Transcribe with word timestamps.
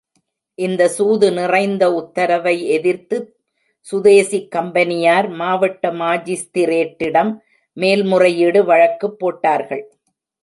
இந்த 0.57 0.87
சூது 0.87 1.27
நிறைந்த 1.31 1.83
உத்தரவை 1.93 2.53
எதிர்த்து 2.67 3.17
சுதேசிக் 3.87 4.49
கம்பெனியார் 4.51 5.29
மாவட்ட 5.31 5.91
மாஜிஸ்திரேட்டிடம் 5.93 7.31
மேல் 7.77 8.03
முறையீடு 8.03 8.61
வழக்குப் 8.65 9.19
போட்டார்கள். 9.19 9.83